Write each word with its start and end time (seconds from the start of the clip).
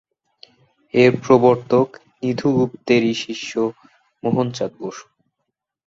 এর 0.93 1.13
প্রবর্তক 1.23 1.87
নিধু 2.21 2.47
গুপ্তেরই 2.57 3.13
শিষ্য 3.23 3.51
মোহনচাঁদ 4.23 4.71
বসু। 4.81 5.05